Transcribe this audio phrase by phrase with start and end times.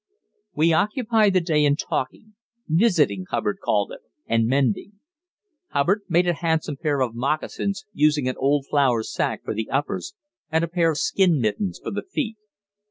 [0.55, 2.33] We occupied the day in talking
[2.67, 4.93] visiting, Hubbard called it and mending.
[5.67, 10.15] Hubbard made a handsome pair of moccasins, using an old flour sack for the uppers
[10.51, 12.37] and a pair of skin mittens for the feet.